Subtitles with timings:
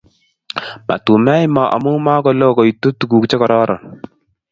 [0.87, 3.81] Matumein moo amu maku loo kuitu tuguk che kororon